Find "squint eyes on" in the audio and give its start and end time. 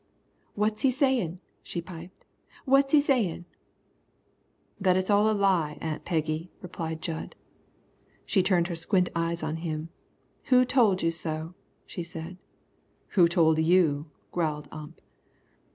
8.75-9.57